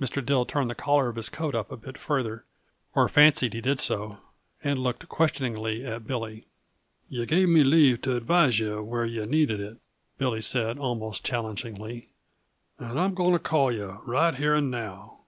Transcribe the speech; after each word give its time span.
Mr. 0.00 0.24
Dill 0.24 0.44
turned 0.46 0.70
the 0.70 0.76
collar 0.76 1.08
of 1.08 1.16
his 1.16 1.28
coat 1.28 1.52
up 1.56 1.72
a 1.72 1.76
bit 1.76 1.98
farther 1.98 2.44
or 2.94 3.08
fancied 3.08 3.52
he 3.52 3.60
did 3.60 3.80
so 3.80 4.18
and 4.62 4.78
looked 4.78 5.08
questioningly 5.08 5.84
at 5.84 6.06
Billy. 6.06 6.46
"Yuh 7.08 7.26
gave 7.26 7.48
me 7.48 7.64
leave 7.64 8.00
to 8.02 8.14
advise 8.16 8.60
yuh 8.60 8.80
where 8.80 9.04
yuh 9.04 9.26
needed 9.26 9.58
it," 9.58 9.78
Billy 10.18 10.40
said 10.40 10.78
almost 10.78 11.24
challengingly, 11.24 12.10
"and 12.78 13.00
I'm 13.00 13.12
going 13.14 13.32
to 13.32 13.40
call 13.40 13.72
yuh, 13.72 14.02
right 14.06 14.36
here 14.36 14.54
and 14.54 14.70
now. 14.70 15.22